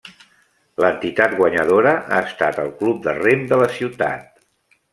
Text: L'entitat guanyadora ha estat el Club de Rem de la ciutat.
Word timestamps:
L'entitat 0.83 1.35
guanyadora 1.41 1.93
ha 2.17 2.21
estat 2.29 2.59
el 2.65 2.73
Club 2.81 3.05
de 3.07 3.15
Rem 3.21 3.47
de 3.53 3.63
la 3.63 3.69
ciutat. 3.77 4.45